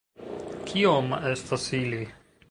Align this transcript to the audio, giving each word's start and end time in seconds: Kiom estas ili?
Kiom 0.71 1.13
estas 1.33 1.67
ili? 1.81 2.01